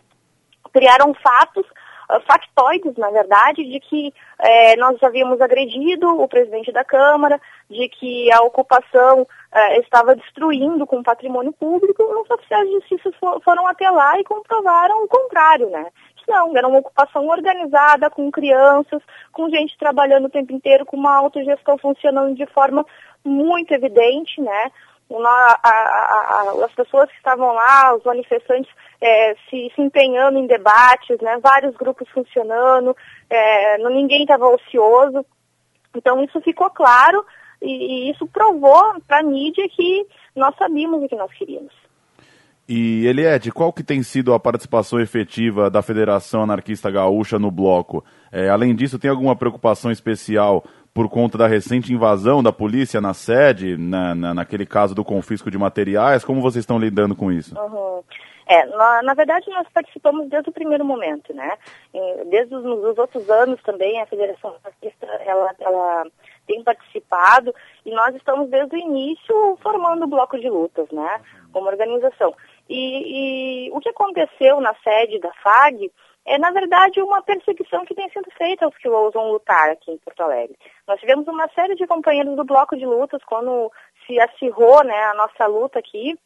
criaram 0.72 1.12
fatos 1.14 1.66
ah, 2.08 2.20
factoides, 2.20 2.96
na 2.96 3.10
verdade, 3.10 3.64
de 3.64 3.80
que 3.80 4.12
eh, 4.38 4.76
nós 4.76 5.02
havíamos 5.02 5.40
agredido 5.40 6.08
o 6.08 6.28
presidente 6.28 6.72
da 6.72 6.84
Câmara, 6.84 7.40
de 7.70 7.88
que 7.88 8.30
a 8.32 8.42
ocupação 8.42 9.26
eh, 9.52 9.80
estava 9.80 10.14
destruindo 10.14 10.86
com 10.86 11.02
patrimônio 11.02 11.52
público, 11.52 12.02
os 12.02 12.30
oficiais 12.30 12.66
de 12.66 12.74
justiça 12.74 13.10
foram 13.44 13.66
até 13.66 13.88
lá 13.90 14.18
e 14.18 14.24
comprovaram 14.24 15.04
o 15.04 15.08
contrário, 15.08 15.70
né? 15.70 15.86
Não, 16.28 16.56
era 16.56 16.68
uma 16.68 16.78
ocupação 16.78 17.26
organizada, 17.28 18.10
com 18.10 18.30
crianças, 18.30 19.02
com 19.32 19.48
gente 19.48 19.76
trabalhando 19.78 20.26
o 20.26 20.30
tempo 20.30 20.52
inteiro, 20.52 20.86
com 20.86 20.96
uma 20.96 21.16
autogestão 21.16 21.76
funcionando 21.78 22.34
de 22.34 22.46
forma 22.46 22.84
muito 23.24 23.72
evidente, 23.72 24.40
né? 24.40 24.70
A, 25.14 25.60
a, 25.62 25.70
a, 25.70 26.64
as 26.64 26.72
pessoas 26.72 27.10
que 27.10 27.16
estavam 27.16 27.52
lá, 27.52 27.94
os 27.94 28.02
manifestantes 28.02 28.72
é, 28.98 29.34
se, 29.50 29.70
se, 29.74 29.82
empenhando 29.82 30.38
em 30.38 30.46
debates, 30.46 31.18
né, 31.20 31.38
vários 31.42 31.74
grupos 31.76 32.08
funcionando, 32.08 32.96
é, 33.28 33.76
ninguém 33.78 34.22
estava 34.22 34.46
ocioso. 34.46 35.26
Então 35.94 36.22
isso 36.22 36.40
ficou 36.40 36.70
claro 36.70 37.22
e, 37.60 38.06
e 38.06 38.10
isso 38.10 38.26
provou 38.28 39.00
para 39.06 39.18
a 39.18 39.22
mídia 39.22 39.68
que 39.68 40.06
nós 40.34 40.54
sabíamos 40.56 41.02
o 41.02 41.08
que 41.08 41.16
nós 41.16 41.32
queríamos. 41.34 41.81
E 42.74 43.06
Eliette, 43.06 43.50
qual 43.50 43.70
que 43.70 43.84
tem 43.84 44.02
sido 44.02 44.32
a 44.32 44.40
participação 44.40 44.98
efetiva 44.98 45.68
da 45.68 45.82
Federação 45.82 46.42
Anarquista 46.42 46.90
Gaúcha 46.90 47.38
no 47.38 47.50
bloco? 47.50 48.02
É, 48.32 48.48
além 48.48 48.74
disso, 48.74 48.98
tem 48.98 49.10
alguma 49.10 49.36
preocupação 49.36 49.90
especial 49.90 50.64
por 50.94 51.06
conta 51.10 51.36
da 51.36 51.46
recente 51.46 51.92
invasão 51.92 52.42
da 52.42 52.50
polícia 52.50 52.98
na 52.98 53.12
sede, 53.12 53.76
na, 53.76 54.14
na, 54.14 54.32
naquele 54.32 54.64
caso 54.64 54.94
do 54.94 55.04
confisco 55.04 55.50
de 55.50 55.58
materiais? 55.58 56.24
Como 56.24 56.40
vocês 56.40 56.62
estão 56.62 56.78
lidando 56.78 57.14
com 57.14 57.30
isso? 57.30 57.54
Uhum. 57.60 58.02
É, 58.46 58.64
na, 58.64 59.02
na, 59.02 59.12
verdade 59.12 59.50
nós 59.50 59.66
participamos 59.72 60.30
desde 60.30 60.48
o 60.48 60.52
primeiro 60.52 60.84
momento, 60.84 61.34
né? 61.34 61.52
Desde 62.30 62.54
os, 62.54 62.64
os 62.64 62.96
outros 62.96 63.28
anos 63.28 63.60
também 63.62 64.00
a 64.00 64.06
Federação 64.06 64.54
Anarquista, 64.64 65.06
ela, 65.26 65.54
ela 65.60 66.06
tem 66.46 66.62
participado 66.62 67.54
e 67.84 67.90
nós 67.90 68.14
estamos 68.14 68.48
desde 68.48 68.74
o 68.74 68.78
início 68.78 69.58
formando 69.62 70.04
o 70.04 70.08
bloco 70.08 70.38
de 70.38 70.48
lutas, 70.48 70.90
né? 70.90 71.20
Como 71.52 71.68
organização. 71.68 72.34
E, 72.68 73.66
e 73.66 73.70
o 73.72 73.80
que 73.80 73.88
aconteceu 73.88 74.60
na 74.60 74.74
sede 74.82 75.18
da 75.18 75.32
FAG 75.42 75.90
é, 76.24 76.38
na 76.38 76.50
verdade, 76.52 77.00
uma 77.00 77.20
perseguição 77.22 77.84
que 77.84 77.94
tem 77.94 78.08
sido 78.10 78.30
feita 78.38 78.64
aos 78.64 78.76
que 78.76 78.88
ousam 78.88 79.32
lutar 79.32 79.70
aqui 79.70 79.90
em 79.90 79.98
Porto 79.98 80.20
Alegre. 80.20 80.56
Nós 80.86 81.00
tivemos 81.00 81.26
uma 81.26 81.48
série 81.48 81.74
de 81.74 81.86
companheiros 81.86 82.36
do 82.36 82.44
bloco 82.44 82.76
de 82.76 82.86
lutas 82.86 83.20
quando 83.24 83.72
se 84.06 84.20
acirrou 84.20 84.84
né, 84.84 85.02
a 85.04 85.14
nossa 85.14 85.46
luta 85.46 85.80
aqui 85.80 86.16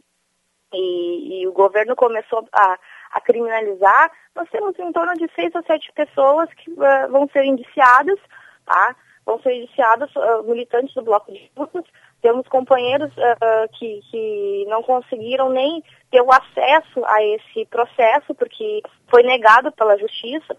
e, 0.73 1.43
e 1.43 1.47
o 1.47 1.53
governo 1.53 1.97
começou 1.97 2.47
a, 2.53 2.79
a, 3.13 3.21
criminalizar. 3.21 4.11
Nós 4.35 4.49
temos 4.51 4.79
em 4.79 4.93
torno 4.93 5.15
de 5.15 5.29
seis 5.35 5.55
ou 5.55 5.63
sete 5.65 5.91
pessoas 5.93 6.53
que 6.55 6.71
uh, 6.71 7.11
vão 7.11 7.27
ser 7.29 7.45
indiciadas, 7.45 8.19
tá? 8.67 8.95
Vão 9.25 9.41
ser 9.41 9.55
indiciadas, 9.55 10.11
uh, 10.15 10.43
militantes 10.45 10.95
do 10.95 11.03
bloco 11.03 11.33
de 11.33 11.51
lutas, 11.57 11.85
temos 12.27 12.49
companheiros 12.49 13.13
uh, 13.13 13.69
que, 13.79 14.01
que 14.11 14.65
não 14.67 14.83
conseguiram 14.83 15.49
nem 15.49 15.81
ter 16.11 16.21
o 16.21 16.33
acesso 16.33 17.05
a 17.05 17.23
esse 17.23 17.65
processo, 17.67 18.35
porque 18.35 18.83
foi 19.09 19.23
negado 19.23 19.71
pela 19.71 19.97
justiça. 19.97 20.57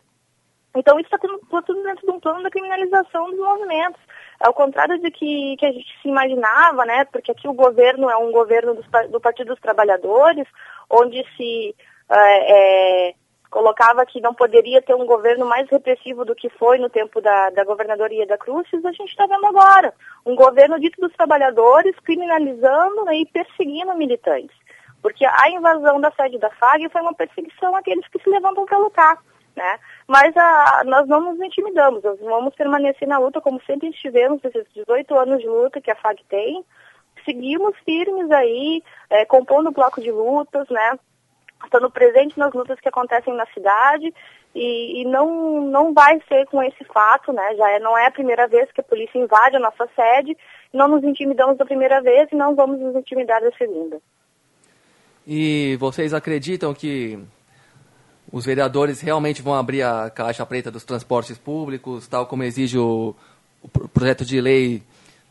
Então, 0.73 0.97
isso 0.97 1.13
está 1.13 1.17
tudo 1.17 1.83
dentro 1.83 2.05
de 2.05 2.11
um 2.11 2.21
plano 2.21 2.41
da 2.41 2.49
criminalização 2.49 3.29
dos 3.31 3.39
movimentos. 3.39 3.99
Ao 4.39 4.53
contrário 4.53 4.97
de 4.99 5.11
que, 5.11 5.57
que 5.57 5.65
a 5.65 5.71
gente 5.73 5.93
se 6.01 6.07
imaginava, 6.07 6.85
né? 6.85 7.03
Porque 7.03 7.31
aqui 7.31 7.49
o 7.49 7.53
governo 7.53 8.09
é 8.09 8.15
um 8.15 8.31
governo 8.31 8.73
do, 8.73 8.83
do 9.09 9.19
Partido 9.19 9.47
dos 9.47 9.59
Trabalhadores, 9.59 10.47
onde 10.89 11.21
se 11.35 11.75
é, 12.09 13.09
é, 13.09 13.13
colocava 13.49 14.05
que 14.05 14.21
não 14.21 14.33
poderia 14.33 14.81
ter 14.81 14.93
um 14.93 15.05
governo 15.05 15.45
mais 15.45 15.69
repressivo 15.69 16.25
do 16.25 16.35
que 16.35 16.49
foi 16.49 16.77
no 16.77 16.89
tempo 16.89 17.21
da, 17.21 17.49
da 17.49 17.63
governadoria 17.63 18.25
da 18.25 18.37
Cruz, 18.37 18.67
a 18.73 18.91
gente 18.91 19.09
está 19.09 19.25
vendo 19.25 19.45
agora. 19.45 19.93
Um 20.25 20.35
governo 20.35 20.79
dito 20.79 20.99
dos 20.99 21.13
trabalhadores 21.13 21.95
criminalizando 21.99 23.05
né, 23.05 23.17
e 23.17 23.25
perseguindo 23.25 23.95
militantes. 23.95 24.55
Porque 25.01 25.25
a 25.25 25.49
invasão 25.49 26.01
da 26.01 26.11
sede 26.11 26.37
da 26.37 26.49
FAG 26.51 26.89
foi 26.89 27.01
uma 27.01 27.13
perseguição 27.13 27.75
àqueles 27.75 28.07
que 28.07 28.21
se 28.21 28.29
levantam 28.29 28.65
para 28.65 28.77
lutar. 28.77 29.17
Né? 29.55 29.79
Mas 30.07 30.35
a, 30.37 30.83
nós 30.85 31.07
não 31.07 31.19
nos 31.21 31.39
intimidamos, 31.41 32.03
nós 32.03 32.19
vamos 32.19 32.53
permanecer 32.53 33.07
na 33.07 33.17
luta 33.17 33.41
como 33.41 33.59
sempre 33.63 33.89
estivemos 33.89 34.39
nesses 34.43 34.65
18 34.73 35.17
anos 35.17 35.41
de 35.41 35.47
luta 35.47 35.81
que 35.81 35.89
a 35.89 35.95
FAG 35.95 36.23
tem. 36.29 36.63
Seguimos 37.25 37.75
firmes 37.83 38.29
aí, 38.29 38.83
é, 39.09 39.25
compondo 39.25 39.69
o 39.69 39.71
bloco 39.71 39.99
de 39.99 40.11
lutas, 40.11 40.69
né? 40.69 40.99
Estando 41.63 41.89
presente 41.89 42.37
nas 42.37 42.53
lutas 42.53 42.79
que 42.79 42.89
acontecem 42.89 43.33
na 43.33 43.45
cidade 43.47 44.13
e, 44.55 45.01
e, 45.01 45.05
não, 45.05 45.61
não 45.61 45.93
vai 45.93 46.19
ser 46.27 46.45
com 46.47 46.61
esse 46.63 46.83
fato, 46.85 47.31
né? 47.31 47.55
Já 47.55 47.69
é, 47.71 47.79
não 47.79 47.97
é 47.97 48.07
a 48.07 48.11
primeira 48.11 48.47
vez 48.47 48.71
que 48.71 48.81
a 48.81 48.83
polícia 48.83 49.19
invade 49.19 49.55
a 49.55 49.59
nossa 49.59 49.87
sede, 49.95 50.35
não 50.73 50.87
nos 50.87 51.03
intimidamos 51.03 51.57
da 51.57 51.65
primeira 51.65 52.01
vez 52.01 52.27
e 52.31 52.35
não 52.35 52.55
vamos 52.55 52.79
nos 52.79 52.95
intimidar 52.95 53.41
da 53.41 53.51
segunda. 53.51 53.99
E 55.25 55.75
vocês 55.79 56.13
acreditam 56.13 56.73
que 56.73 57.19
os 58.31 58.45
vereadores 58.45 59.01
realmente 59.01 59.41
vão 59.41 59.53
abrir 59.53 59.83
a 59.83 60.09
caixa 60.09 60.45
preta 60.45 60.71
dos 60.71 60.83
transportes 60.83 61.37
públicos, 61.37 62.07
tal 62.07 62.25
como 62.25 62.43
exige 62.43 62.77
o, 62.77 63.15
o 63.61 63.69
projeto 63.89 64.25
de 64.25 64.41
lei 64.41 64.83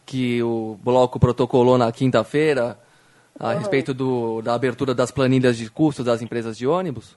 que 0.04 0.42
o 0.42 0.78
bloco 0.83 1.18
protocolou 1.18 1.76
na 1.76 1.90
quinta-feira? 1.90 2.78
A 3.38 3.52
respeito 3.55 3.93
do, 3.93 4.43
da 4.43 4.55
abertura 4.55 4.95
das 4.95 5.11
planilhas 5.11 5.57
de 5.57 5.71
custos 5.71 6.05
das 6.05 6.23
empresas 6.23 6.57
de 6.57 6.66
ônibus? 6.66 7.16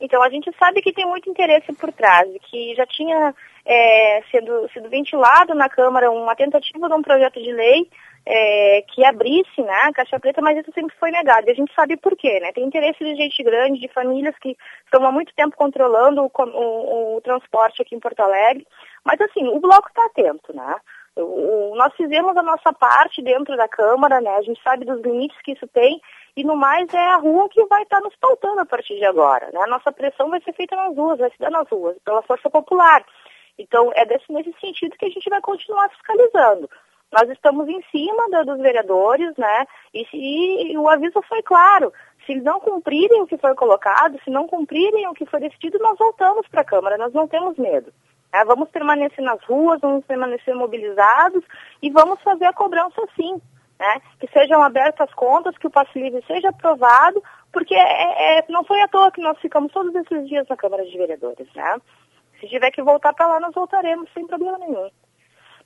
Então, 0.00 0.22
a 0.22 0.28
gente 0.28 0.50
sabe 0.58 0.82
que 0.82 0.92
tem 0.92 1.06
muito 1.06 1.30
interesse 1.30 1.72
por 1.72 1.92
trás, 1.92 2.28
que 2.50 2.74
já 2.74 2.84
tinha 2.86 3.34
é, 3.64 4.22
sido, 4.30 4.68
sido 4.72 4.88
ventilado 4.88 5.54
na 5.54 5.68
Câmara 5.68 6.10
uma 6.10 6.34
tentativa 6.34 6.88
de 6.88 6.94
um 6.94 7.02
projeto 7.02 7.40
de 7.42 7.52
lei 7.52 7.88
é, 8.26 8.82
que 8.88 9.04
abrisse 9.04 9.62
né, 9.62 9.80
a 9.84 9.92
Caixa 9.92 10.18
Preta, 10.18 10.40
mas 10.40 10.58
isso 10.58 10.72
sempre 10.74 10.94
foi 10.98 11.10
negado. 11.10 11.46
E 11.46 11.50
a 11.50 11.54
gente 11.54 11.72
sabe 11.74 11.96
por 11.96 12.16
quê, 12.16 12.40
né? 12.40 12.52
Tem 12.52 12.64
interesse 12.64 12.98
de 13.04 13.14
gente 13.14 13.42
grande, 13.42 13.80
de 13.80 13.88
famílias 13.88 14.34
que 14.40 14.56
estão 14.84 15.06
há 15.06 15.12
muito 15.12 15.32
tempo 15.34 15.56
controlando 15.56 16.22
o, 16.22 16.30
o, 16.36 17.16
o 17.16 17.20
transporte 17.20 17.82
aqui 17.82 17.94
em 17.94 18.00
Porto 18.00 18.20
Alegre. 18.20 18.66
Mas, 19.04 19.20
assim, 19.20 19.46
o 19.48 19.60
bloco 19.60 19.88
está 19.88 20.06
atento, 20.06 20.54
né? 20.54 20.74
Nós 21.16 21.94
fizemos 21.96 22.36
a 22.36 22.42
nossa 22.42 22.72
parte 22.72 23.22
dentro 23.22 23.56
da 23.56 23.68
Câmara, 23.68 24.20
né? 24.20 24.30
A 24.30 24.42
gente 24.42 24.60
sabe 24.62 24.84
dos 24.84 25.00
limites 25.00 25.40
que 25.42 25.52
isso 25.52 25.66
tem 25.68 26.00
e 26.36 26.42
no 26.42 26.56
mais 26.56 26.92
é 26.92 27.08
a 27.10 27.16
rua 27.16 27.48
que 27.48 27.64
vai 27.66 27.82
estar 27.82 28.00
nos 28.00 28.14
pautando 28.16 28.60
a 28.60 28.66
partir 28.66 28.96
de 28.96 29.04
agora, 29.04 29.48
né? 29.52 29.60
A 29.62 29.68
nossa 29.68 29.92
pressão 29.92 30.28
vai 30.28 30.40
ser 30.40 30.52
feita 30.54 30.74
nas 30.74 30.96
ruas, 30.96 31.18
vai 31.18 31.30
se 31.30 31.38
dar 31.38 31.50
nas 31.50 31.68
ruas, 31.68 31.96
pela 32.04 32.22
força 32.22 32.50
popular. 32.50 33.04
Então 33.56 33.92
é 33.94 34.04
desse, 34.04 34.32
nesse 34.32 34.52
sentido 34.60 34.96
que 34.96 35.06
a 35.06 35.10
gente 35.10 35.30
vai 35.30 35.40
continuar 35.40 35.88
fiscalizando. 35.90 36.68
Nós 37.12 37.30
estamos 37.30 37.68
em 37.68 37.80
cima 37.92 38.28
da, 38.30 38.42
dos 38.42 38.58
vereadores, 38.58 39.36
né? 39.36 39.66
E, 39.92 40.04
se, 40.06 40.16
e 40.16 40.76
o 40.76 40.88
aviso 40.88 41.22
foi 41.28 41.42
claro. 41.42 41.92
Se 42.26 42.34
não 42.36 42.58
cumprirem 42.58 43.22
o 43.22 43.26
que 43.26 43.38
foi 43.38 43.54
colocado, 43.54 44.18
se 44.24 44.30
não 44.30 44.48
cumprirem 44.48 45.06
o 45.06 45.14
que 45.14 45.26
foi 45.26 45.38
decidido, 45.38 45.78
nós 45.78 45.96
voltamos 45.96 46.48
para 46.48 46.62
a 46.62 46.64
Câmara, 46.64 46.98
nós 46.98 47.12
não 47.12 47.28
temos 47.28 47.56
medo. 47.56 47.92
É, 48.34 48.44
vamos 48.44 48.68
permanecer 48.68 49.24
nas 49.24 49.40
ruas, 49.44 49.80
vamos 49.80 50.04
permanecer 50.04 50.56
mobilizados 50.56 51.44
e 51.80 51.88
vamos 51.88 52.20
fazer 52.20 52.46
a 52.46 52.52
cobrança 52.52 53.00
sim. 53.14 53.40
Né? 53.78 54.02
Que 54.18 54.26
sejam 54.32 54.60
abertas 54.60 55.08
as 55.08 55.14
contas, 55.14 55.56
que 55.56 55.68
o 55.68 55.70
passe 55.70 55.96
livre 55.96 56.20
seja 56.26 56.48
aprovado, 56.48 57.22
porque 57.52 57.76
é, 57.76 58.38
é, 58.38 58.44
não 58.48 58.64
foi 58.64 58.82
à 58.82 58.88
toa 58.88 59.12
que 59.12 59.22
nós 59.22 59.38
ficamos 59.38 59.70
todos 59.72 59.94
esses 59.94 60.28
dias 60.28 60.48
na 60.48 60.56
Câmara 60.56 60.84
de 60.84 60.98
Vereadores. 60.98 61.46
Né? 61.54 61.76
Se 62.40 62.48
tiver 62.48 62.72
que 62.72 62.82
voltar 62.82 63.12
para 63.12 63.28
lá, 63.28 63.38
nós 63.38 63.54
voltaremos 63.54 64.10
sem 64.12 64.26
problema 64.26 64.58
nenhum. 64.58 64.90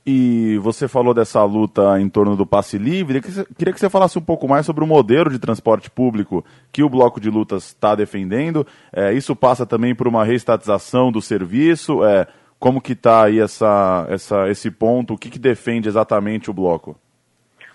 E 0.04 0.58
você 0.58 0.86
falou 0.86 1.14
dessa 1.14 1.42
luta 1.44 1.98
em 1.98 2.08
torno 2.08 2.36
do 2.36 2.46
passe 2.46 2.76
livre. 2.76 3.22
Queria 3.56 3.72
que 3.72 3.80
você 3.80 3.88
falasse 3.88 4.18
um 4.18 4.22
pouco 4.22 4.46
mais 4.46 4.66
sobre 4.66 4.84
o 4.84 4.86
modelo 4.86 5.30
de 5.30 5.38
transporte 5.38 5.90
público 5.90 6.44
que 6.70 6.82
o 6.82 6.88
Bloco 6.88 7.18
de 7.18 7.30
Lutas 7.30 7.68
está 7.68 7.94
defendendo. 7.94 8.66
É, 8.92 9.12
isso 9.12 9.34
passa 9.34 9.64
também 9.64 9.94
por 9.94 10.06
uma 10.06 10.24
reestatização 10.24 11.10
do 11.10 11.20
serviço. 11.20 12.04
É, 12.04 12.26
como 12.58 12.80
que 12.80 12.92
está 12.92 13.24
aí 13.24 13.40
essa, 13.40 14.06
essa, 14.08 14.48
esse 14.48 14.70
ponto? 14.70 15.14
O 15.14 15.18
que, 15.18 15.30
que 15.30 15.38
defende 15.38 15.88
exatamente 15.88 16.50
o 16.50 16.54
bloco? 16.54 16.96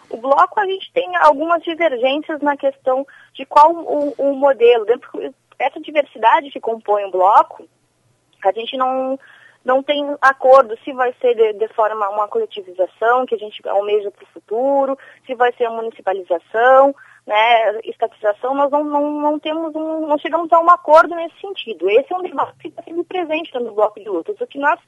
O 0.09 0.17
bloco 0.17 0.59
a 0.59 0.65
gente 0.65 0.91
tem 0.93 1.15
algumas 1.15 1.63
divergências 1.63 2.41
na 2.41 2.55
questão 2.55 3.05
de 3.33 3.45
qual 3.45 3.71
o, 3.73 4.13
o 4.17 4.35
modelo. 4.35 4.85
Essa 5.57 5.79
diversidade 5.79 6.51
que 6.51 6.59
compõe 6.59 7.05
o 7.05 7.11
bloco, 7.11 7.67
a 8.43 8.51
gente 8.51 8.77
não, 8.77 9.17
não 9.63 9.81
tem 9.81 10.05
acordo 10.21 10.77
se 10.83 10.91
vai 10.91 11.13
ser 11.21 11.33
de, 11.33 11.53
de 11.53 11.67
forma 11.69 12.09
uma 12.09 12.27
coletivização 12.27 13.25
que 13.25 13.35
a 13.35 13.37
gente 13.37 13.65
almeja 13.67 14.11
para 14.11 14.23
o 14.23 14.33
futuro, 14.33 14.97
se 15.25 15.33
vai 15.33 15.53
ser 15.53 15.65
a 15.65 15.71
municipalização 15.71 16.93
né, 17.25 17.79
estatização, 17.85 18.53
nós 18.53 18.69
não, 18.69 18.83
não, 18.83 19.21
não 19.21 19.39
temos 19.39 19.73
um, 19.75 20.07
não 20.07 20.17
chegamos 20.17 20.51
a 20.51 20.59
um 20.59 20.69
acordo 20.69 21.15
nesse 21.15 21.39
sentido. 21.39 21.89
Esse 21.89 22.11
é 22.13 22.17
um 22.17 22.21
debate 22.21 22.57
que 22.59 22.67
está 22.67 22.83
sendo 22.83 23.03
presente 23.03 23.53
no 23.53 23.73
bloco 23.73 23.99
de 23.99 24.09
lutas. 24.09 24.39
O 24.39 24.47
que 24.47 24.59
nós 24.59 24.79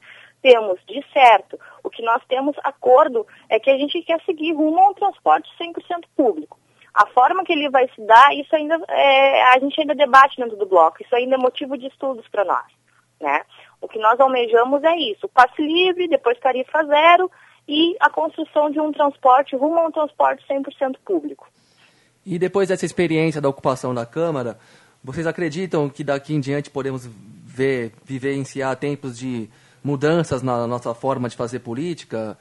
temos 0.42 0.78
de 0.86 1.04
certo, 1.12 1.58
o 1.82 1.90
que 1.90 2.02
nós 2.02 2.22
temos 2.28 2.54
acordo 2.62 3.26
é 3.48 3.58
que 3.58 3.70
a 3.70 3.78
gente 3.78 4.02
quer 4.02 4.20
seguir 4.24 4.52
rumo 4.52 4.78
a 4.78 4.90
um 4.90 4.94
transporte 4.94 5.50
100% 5.58 6.04
público. 6.14 6.58
A 6.92 7.06
forma 7.08 7.44
que 7.44 7.52
ele 7.52 7.68
vai 7.68 7.88
se 7.94 8.00
dar, 8.06 8.34
isso 8.34 8.54
ainda 8.54 8.80
é, 8.88 9.42
a 9.54 9.58
gente 9.58 9.80
ainda 9.80 9.94
debate 9.94 10.36
dentro 10.36 10.56
do 10.56 10.66
bloco, 10.66 11.02
isso 11.02 11.14
ainda 11.14 11.36
é 11.36 11.38
motivo 11.38 11.76
de 11.76 11.86
estudos 11.86 12.26
para 12.28 12.44
nós. 12.44 12.64
Né? 13.20 13.42
O 13.80 13.88
que 13.88 13.98
nós 13.98 14.18
almejamos 14.20 14.82
é 14.84 14.96
isso, 14.96 15.28
passe 15.28 15.60
livre, 15.60 16.08
depois 16.08 16.38
tarifa 16.38 16.84
zero 16.84 17.30
e 17.68 17.96
a 18.00 18.08
construção 18.08 18.70
de 18.70 18.80
um 18.80 18.92
transporte 18.92 19.56
rumo 19.56 19.78
a 19.78 19.86
um 19.86 19.90
transporte 19.90 20.46
100% 20.46 20.96
público. 21.04 21.48
E 22.26 22.40
depois 22.40 22.68
dessa 22.68 22.84
experiência 22.84 23.40
da 23.40 23.48
ocupação 23.48 23.94
da 23.94 24.04
Câmara, 24.04 24.58
vocês 25.02 25.28
acreditam 25.28 25.88
que 25.88 26.02
daqui 26.02 26.34
em 26.34 26.40
diante 26.40 26.68
podemos 26.68 27.06
ver, 27.06 27.92
vivenciar 28.04 28.74
tempos 28.74 29.16
de 29.16 29.48
mudanças 29.82 30.42
na 30.42 30.66
nossa 30.66 30.92
forma 30.92 31.28
de 31.28 31.36
fazer 31.36 31.60
política? 31.60 32.36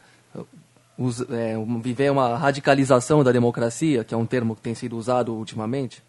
É, 1.29 1.53
viver 1.83 2.09
uma 2.09 2.35
radicalização 2.35 3.23
da 3.23 3.31
democracia, 3.31 4.03
que 4.03 4.13
é 4.13 4.17
um 4.17 4.25
termo 4.25 4.55
que 4.55 4.61
tem 4.61 4.73
sido 4.73 4.97
usado 4.97 5.35
ultimamente? 5.35 6.01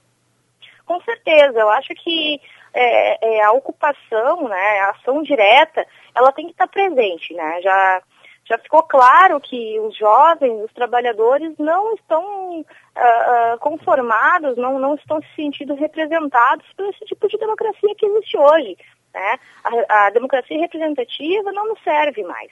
Com 0.87 0.99
certeza, 1.02 1.59
eu 1.59 1.68
acho 1.68 1.92
que 1.97 2.40
é, 2.73 3.37
é, 3.37 3.42
a 3.42 3.52
ocupação, 3.52 4.49
né, 4.49 4.80
a 4.80 4.90
ação 4.90 5.23
direta, 5.23 5.85
ela 6.14 6.33
tem 6.33 6.47
que 6.47 6.52
estar 6.52 6.68
presente, 6.68 7.35
né? 7.35 7.61
Já 7.62 8.02
já 8.48 8.56
ficou 8.58 8.82
claro 8.84 9.40
que 9.40 9.78
os 9.80 9.96
jovens, 9.96 10.64
os 10.64 10.72
trabalhadores 10.72 11.52
não 11.58 11.94
estão 11.94 12.60
uh, 12.60 13.58
conformados, 13.58 14.56
não, 14.56 14.78
não 14.78 14.94
estão 14.94 15.20
se 15.20 15.28
sentindo 15.34 15.74
representados 15.74 16.64
por 16.76 16.88
esse 16.88 17.04
tipo 17.06 17.26
de 17.28 17.36
democracia 17.38 17.94
que 17.96 18.06
existe 18.06 18.38
hoje. 18.38 18.76
Né? 19.12 19.38
A, 19.64 20.06
a 20.06 20.10
democracia 20.10 20.60
representativa 20.60 21.50
não 21.50 21.68
nos 21.68 21.82
serve 21.82 22.22
mais. 22.22 22.50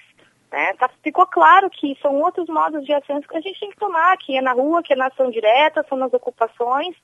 Né? 0.50 0.72
Tá, 0.74 0.90
ficou 1.02 1.26
claro 1.26 1.70
que 1.70 1.96
são 2.02 2.20
outros 2.20 2.48
modos 2.48 2.84
de 2.84 2.92
ação 2.92 3.20
que 3.20 3.36
a 3.36 3.40
gente 3.40 3.60
tem 3.60 3.70
que 3.70 3.76
tomar, 3.76 4.16
que 4.18 4.36
é 4.36 4.40
na 4.40 4.52
rua, 4.52 4.82
que 4.82 4.92
é 4.92 4.96
na 4.96 5.06
ação 5.06 5.30
direta, 5.30 5.86
são 5.88 5.96
nas 5.96 6.12
ocupações. 6.12 6.96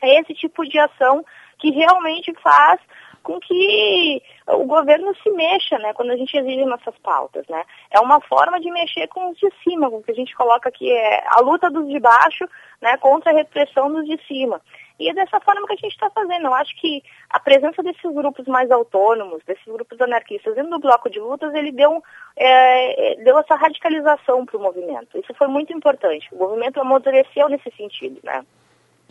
É 0.00 0.20
esse 0.20 0.32
tipo 0.32 0.64
de 0.66 0.78
ação 0.78 1.24
que 1.58 1.70
realmente 1.70 2.32
faz 2.42 2.80
com 3.24 3.40
que 3.40 4.22
o 4.46 4.64
governo 4.64 5.12
se 5.16 5.30
mexa, 5.30 5.78
né, 5.78 5.92
quando 5.94 6.12
a 6.12 6.16
gente 6.16 6.36
exige 6.36 6.64
nossas 6.64 6.96
pautas, 6.98 7.44
né. 7.48 7.64
É 7.90 7.98
uma 7.98 8.20
forma 8.20 8.60
de 8.60 8.70
mexer 8.70 9.08
com 9.08 9.30
os 9.30 9.38
de 9.38 9.50
cima, 9.64 9.88
o 9.88 10.02
que 10.02 10.12
a 10.12 10.14
gente 10.14 10.36
coloca 10.36 10.68
aqui 10.68 10.92
é 10.92 11.24
a 11.26 11.40
luta 11.40 11.68
dos 11.68 11.88
de 11.88 11.98
baixo, 11.98 12.48
né, 12.80 12.96
contra 12.98 13.32
a 13.32 13.34
repressão 13.34 13.92
dos 13.92 14.06
de 14.06 14.16
cima. 14.28 14.60
E 14.98 15.08
é 15.08 15.14
dessa 15.14 15.40
forma 15.40 15.66
que 15.66 15.72
a 15.72 15.76
gente 15.76 15.92
está 15.92 16.08
fazendo. 16.10 16.46
Eu 16.46 16.54
acho 16.54 16.74
que 16.80 17.02
a 17.28 17.40
presença 17.40 17.82
desses 17.82 18.14
grupos 18.14 18.46
mais 18.46 18.70
autônomos, 18.70 19.42
desses 19.44 19.66
grupos 19.66 20.00
anarquistas 20.00 20.54
dentro 20.54 20.70
do 20.70 20.78
bloco 20.78 21.10
de 21.10 21.18
lutas, 21.18 21.52
ele 21.54 21.72
deu, 21.72 22.02
é, 22.36 23.16
deu 23.16 23.36
essa 23.38 23.56
radicalização 23.56 24.46
para 24.46 24.56
o 24.56 24.62
movimento. 24.62 25.18
Isso 25.18 25.34
foi 25.34 25.48
muito 25.48 25.72
importante. 25.72 26.28
O 26.32 26.38
movimento 26.38 26.80
amadureceu 26.80 27.48
nesse 27.48 27.70
sentido, 27.76 28.20
né? 28.22 28.44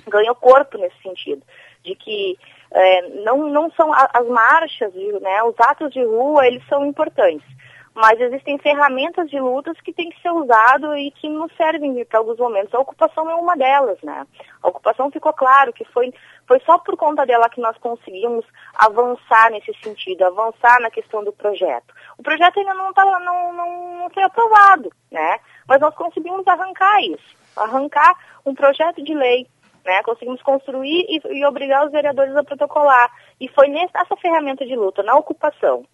Ganhou 0.07 0.35
corpo 0.35 0.77
nesse 0.77 0.99
sentido, 1.01 1.43
de 1.83 1.95
que 1.95 2.37
é, 2.71 3.01
não, 3.23 3.49
não 3.49 3.71
são 3.71 3.91
as 3.93 4.27
marchas, 4.27 4.93
né, 5.21 5.43
os 5.43 5.55
atos 5.59 5.91
de 5.91 6.03
rua, 6.03 6.47
eles 6.47 6.65
são 6.67 6.85
importantes. 6.85 7.47
Mas 7.95 8.19
existem 8.19 8.57
ferramentas 8.57 9.29
de 9.29 9.39
lutas 9.39 9.79
que 9.81 9.93
têm 9.93 10.09
que 10.09 10.19
ser 10.19 10.31
usadas 10.31 10.97
e 10.97 11.11
que 11.11 11.29
nos 11.29 11.55
servem 11.55 12.03
para 12.05 12.17
alguns 12.17 12.39
momentos. 12.39 12.73
A 12.73 12.79
ocupação 12.79 13.29
é 13.29 13.35
uma 13.35 13.55
delas, 13.55 14.01
né? 14.01 14.25
A 14.63 14.67
ocupação 14.67 15.11
ficou 15.11 15.31
claro 15.31 15.71
que 15.71 15.85
foi, 15.85 16.11
foi 16.47 16.59
só 16.61 16.79
por 16.79 16.97
conta 16.97 17.23
dela 17.23 17.47
que 17.49 17.61
nós 17.61 17.77
conseguimos 17.77 18.43
avançar 18.73 19.51
nesse 19.51 19.71
sentido, 19.83 20.25
avançar 20.25 20.81
na 20.81 20.89
questão 20.89 21.23
do 21.23 21.31
projeto. 21.31 21.93
O 22.17 22.23
projeto 22.23 22.57
ainda 22.57 22.73
não, 22.73 22.91
tá, 22.93 23.05
não, 23.05 23.53
não, 23.53 23.97
não 23.97 24.09
foi 24.09 24.23
aprovado, 24.23 24.91
né? 25.11 25.39
Mas 25.67 25.79
nós 25.79 25.93
conseguimos 25.93 26.47
arrancar 26.47 26.99
isso, 27.03 27.35
arrancar 27.55 28.15
um 28.43 28.55
projeto 28.55 29.03
de 29.03 29.13
lei 29.13 29.47
né? 29.85 30.01
Conseguimos 30.03 30.41
construir 30.41 31.05
e, 31.09 31.21
e, 31.39 31.45
obrigar 31.45 31.85
os 31.85 31.91
vereadores 31.91 32.35
a 32.35 32.43
protocolar. 32.43 33.11
E 33.39 33.47
foi 33.49 33.67
nessa 33.67 34.15
ferramenta 34.21 34.65
de 34.65 34.75
luta, 34.75 35.03
na 35.03 35.15
ocupação. 35.15 35.85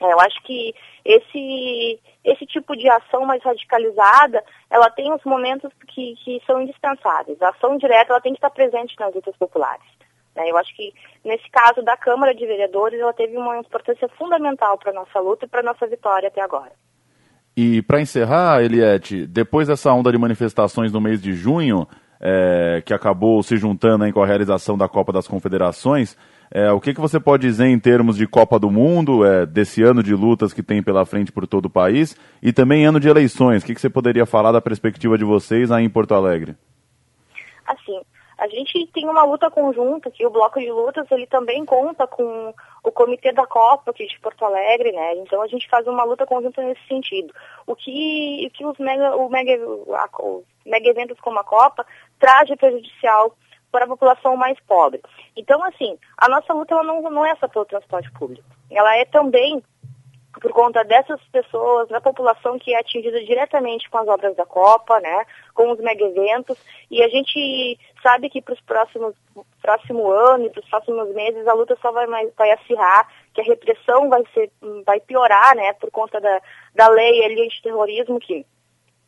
É, 0.00 0.12
eu 0.12 0.20
acho 0.20 0.40
que 0.44 0.74
esse, 1.04 2.00
esse 2.24 2.46
tipo 2.46 2.76
de 2.76 2.88
ação 2.88 3.24
mais 3.24 3.42
radicalizada, 3.42 4.44
ela 4.70 4.88
tem 4.90 5.12
os 5.12 5.24
momentos 5.24 5.72
que, 5.88 6.14
que 6.24 6.40
são 6.46 6.60
indispensáveis. 6.62 7.40
A 7.42 7.48
ação 7.48 7.76
direta 7.76 8.12
ela 8.12 8.20
tem 8.20 8.32
que 8.32 8.38
estar 8.38 8.50
presente 8.50 8.94
nas 8.98 9.14
lutas 9.14 9.36
populares. 9.36 9.86
Né? 10.36 10.48
Eu 10.48 10.56
acho 10.56 10.74
que, 10.76 10.94
nesse 11.24 11.50
caso 11.50 11.82
da 11.82 11.96
Câmara 11.96 12.32
de 12.32 12.46
Vereadores, 12.46 13.00
ela 13.00 13.12
teve 13.12 13.36
uma 13.36 13.58
importância 13.58 14.08
fundamental 14.10 14.78
para 14.78 14.92
a 14.92 14.94
nossa 14.94 15.18
luta 15.18 15.46
e 15.46 15.48
para 15.48 15.60
a 15.60 15.64
nossa 15.64 15.86
vitória 15.86 16.28
até 16.28 16.40
agora. 16.40 16.72
E 17.56 17.82
para 17.82 18.00
encerrar, 18.00 18.62
Eliette, 18.62 19.26
depois 19.26 19.66
dessa 19.66 19.92
onda 19.92 20.12
de 20.12 20.18
manifestações 20.18 20.92
no 20.92 21.00
mês 21.00 21.20
de 21.20 21.32
junho, 21.32 21.88
é, 22.20 22.82
que 22.84 22.92
acabou 22.92 23.42
se 23.42 23.56
juntando 23.56 24.10
com 24.12 24.22
a 24.22 24.26
realização 24.26 24.76
da 24.76 24.88
Copa 24.88 25.12
das 25.12 25.28
Confederações. 25.28 26.16
É, 26.50 26.70
o 26.72 26.80
que, 26.80 26.94
que 26.94 27.00
você 27.00 27.20
pode 27.20 27.46
dizer 27.46 27.66
em 27.66 27.78
termos 27.78 28.16
de 28.16 28.26
Copa 28.26 28.58
do 28.58 28.70
Mundo, 28.70 29.24
é, 29.24 29.44
desse 29.44 29.82
ano 29.82 30.02
de 30.02 30.14
lutas 30.14 30.52
que 30.52 30.62
tem 30.62 30.82
pela 30.82 31.04
frente 31.04 31.30
por 31.30 31.46
todo 31.46 31.66
o 31.66 31.70
país, 31.70 32.16
e 32.42 32.52
também 32.52 32.86
ano 32.86 32.98
de 32.98 33.08
eleições? 33.08 33.62
O 33.62 33.66
que, 33.66 33.74
que 33.74 33.80
você 33.80 33.90
poderia 33.90 34.24
falar 34.24 34.52
da 34.52 34.60
perspectiva 34.60 35.18
de 35.18 35.24
vocês 35.24 35.70
aí 35.70 35.84
em 35.84 35.90
Porto 35.90 36.14
Alegre? 36.14 36.56
Assim, 37.66 38.00
A 38.38 38.46
gente 38.46 38.86
tem 38.92 39.08
uma 39.08 39.24
luta 39.24 39.50
conjunta, 39.50 40.12
que 40.12 40.24
o 40.24 40.30
Bloco 40.30 40.60
de 40.60 40.70
Lutas, 40.70 41.10
ele 41.10 41.26
também 41.26 41.64
conta 41.64 42.06
com 42.06 42.54
o 42.84 42.92
Comitê 42.92 43.32
da 43.32 43.44
Copa 43.44 43.90
aqui 43.90 44.06
de 44.06 44.18
Porto 44.20 44.44
Alegre, 44.44 44.92
né? 44.92 45.16
Então 45.16 45.42
a 45.42 45.48
gente 45.48 45.68
faz 45.68 45.86
uma 45.88 46.04
luta 46.04 46.24
conjunta 46.24 46.62
nesse 46.62 46.86
sentido. 46.86 47.34
O 47.66 47.74
que, 47.74 48.46
o 48.46 48.50
que 48.50 48.64
os 48.64 48.78
mega, 48.78 49.16
o 49.16 49.28
mega, 49.28 49.54
a, 49.54 50.22
os 50.22 50.44
mega 50.64 50.88
eventos 50.88 51.18
como 51.20 51.40
a 51.40 51.44
Copa 51.44 51.84
traz 52.20 52.46
de 52.46 52.54
prejudicial 52.54 53.34
para 53.72 53.84
a 53.84 53.88
população 53.88 54.36
mais 54.36 54.58
pobre. 54.60 55.02
Então, 55.36 55.62
assim, 55.64 55.98
a 56.16 56.28
nossa 56.28 56.52
luta 56.52 56.74
ela 56.74 56.84
não, 56.84 57.02
não 57.02 57.26
é 57.26 57.34
só 57.36 57.48
pelo 57.48 57.64
transporte 57.64 58.10
público. 58.12 58.46
Ela 58.70 58.96
é 58.96 59.04
também 59.04 59.62
por 60.40 60.52
conta 60.52 60.84
dessas 60.84 61.20
pessoas, 61.32 61.88
da 61.88 62.00
população 62.00 62.58
que 62.58 62.74
é 62.74 62.78
atingida 62.78 63.22
diretamente 63.24 63.88
com 63.90 63.98
as 63.98 64.08
obras 64.08 64.36
da 64.36 64.46
Copa, 64.46 65.00
né, 65.00 65.24
com 65.54 65.70
os 65.70 65.78
mega 65.80 66.04
eventos, 66.04 66.58
e 66.90 67.02
a 67.02 67.08
gente 67.08 67.78
sabe 68.02 68.30
que 68.30 68.40
para 68.40 68.54
os 68.54 68.60
próximos 68.60 69.14
próximo 69.60 70.10
ano 70.10 70.46
e 70.46 70.50
para 70.50 70.60
os 70.60 70.68
próximos 70.68 71.14
meses 71.14 71.46
a 71.46 71.52
luta 71.52 71.76
só 71.82 71.92
vai 71.92 72.06
mais 72.06 72.32
vai 72.36 72.50
acirrar, 72.52 73.08
que 73.34 73.40
a 73.40 73.44
repressão 73.44 74.08
vai 74.08 74.22
ser 74.32 74.50
vai 74.84 75.00
piorar, 75.00 75.54
né, 75.56 75.72
por 75.74 75.90
conta 75.90 76.20
da, 76.20 76.40
da 76.74 76.88
lei 76.88 77.24
ali 77.24 77.44
antiterrorismo 77.44 78.18
que 78.20 78.46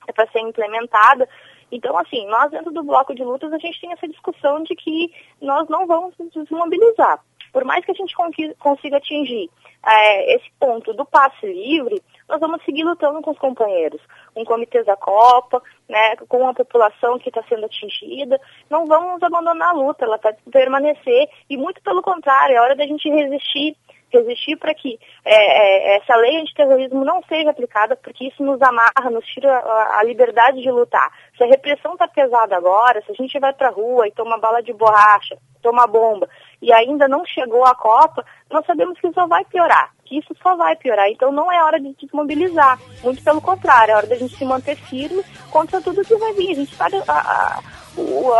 é 0.07 0.13
para 0.13 0.27
ser 0.29 0.41
implementada 0.41 1.29
então, 1.73 1.97
assim, 1.97 2.27
nós 2.27 2.51
dentro 2.51 2.73
do 2.73 2.83
bloco 2.83 3.15
de 3.15 3.23
lutas, 3.23 3.53
a 3.53 3.59
gente 3.59 3.81
tem 3.81 3.93
essa 3.93 4.09
discussão 4.09 4.63
de 4.63 4.75
que 4.75 5.13
nós 5.41 5.69
não 5.69 5.87
vamos 5.87 6.15
nos 6.19 6.33
desmobilizar. 6.33 7.21
Por 7.53 7.65
mais 7.65 7.85
que 7.85 7.93
a 7.93 7.95
gente 7.95 8.15
consiga 8.59 8.97
atingir 8.97 9.51
é, 9.87 10.35
esse 10.35 10.51
ponto 10.59 10.93
do 10.93 11.05
passe 11.05 11.47
livre, 11.47 12.03
nós 12.29 12.39
vamos 12.39 12.63
seguir 12.65 12.85
lutando 12.85 13.21
com 13.23 13.31
os 13.31 13.39
companheiros, 13.39 14.01
com 14.35 14.45
comitês 14.45 14.87
da 14.87 14.97
Copa, 14.97 15.63
né, 15.89 16.17
com 16.29 16.49
a 16.49 16.55
população 16.55 17.19
que 17.19 17.29
está 17.29 17.43
sendo 17.49 17.67
atingida. 17.67 18.41
Não 18.69 18.87
vamos 18.87 19.23
abandonar 19.23 19.71
a 19.71 19.73
luta, 19.73 20.05
ela 20.05 20.17
está 20.17 20.35
permanecer 20.51 21.29
e 21.49 21.57
muito 21.57 21.83
pelo 21.83 22.03
contrário, 22.03 22.57
é 22.57 22.61
hora 22.61 22.77
da 22.77 22.87
gente 22.87 23.09
resistir 23.09 23.77
resistir 24.13 24.57
para 24.57 24.75
que 24.75 24.99
é, 25.25 25.35
é, 25.35 25.97
essa 25.97 26.17
lei 26.17 26.39
antiterrorismo 26.39 27.05
não 27.05 27.23
seja 27.29 27.51
aplicada, 27.51 27.97
porque 27.97 28.27
isso 28.27 28.43
nos 28.43 28.61
amarra, 28.61 29.11
nos 29.11 29.25
tira 29.27 29.57
a, 29.57 30.01
a 30.01 30.05
liberdade 30.05 30.61
de 30.61 30.71
lutar. 30.71 31.11
Se 31.37 31.45
a 31.45 31.47
repressão 31.47 31.93
está 31.93 32.09
pesada 32.09 32.57
agora, 32.57 33.01
se 33.03 33.13
a 33.13 33.15
gente 33.15 33.39
vai 33.39 33.53
para 33.53 33.69
a 33.69 33.73
rua 33.73 34.09
e 34.09 34.13
toma 34.13 34.39
bala 34.39 34.63
de 34.63 34.73
borracha, 34.73 35.39
toma 35.63 35.87
bomba, 35.87 36.29
e 36.63 36.73
ainda 36.73 37.09
não 37.09 37.25
chegou 37.25 37.65
a 37.65 37.75
Copa, 37.75 38.25
nós 38.51 38.65
sabemos 38.67 38.99
que 38.99 39.07
isso 39.07 39.15
só 39.15 39.27
vai 39.27 39.45
piorar, 39.45 39.91
que 40.05 40.19
isso 40.19 40.35
só 40.43 40.57
vai 40.57 40.77
piorar. 40.77 41.09
Então 41.09 41.33
não 41.33 41.51
é 41.51 41.63
hora 41.63 41.81
de 41.81 41.95
desmobilizar, 41.95 42.79
muito 43.03 43.23
pelo 43.23 43.41
contrário, 43.41 43.93
é 43.93 43.97
hora 43.97 44.07
da 44.07 44.17
gente 44.17 44.37
se 44.37 44.45
manter 44.45 44.77
firme 44.77 45.25
contra 45.51 45.81
tudo 45.81 46.05
que 46.05 46.15
vai 46.17 46.33
vir. 46.35 46.53
A 46.53 46.55
gente 46.55 46.75
sabe 46.77 46.97
a, 47.09 47.13
a, 47.13 47.63